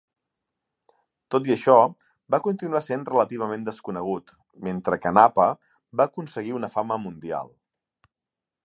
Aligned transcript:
Tot 1.35 1.49
i 1.49 1.53
això, 1.55 1.75
va 2.35 2.39
continuar 2.47 2.81
sent 2.87 3.05
relativament 3.11 3.69
desconegut, 3.69 4.35
mentre 4.71 5.01
que 5.05 5.13
Napa 5.21 5.49
va 6.01 6.11
aconseguir 6.13 6.59
una 6.63 6.73
fama 6.79 7.01
mundial. 7.07 7.59